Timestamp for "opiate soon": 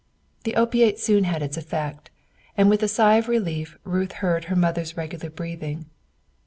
0.55-1.25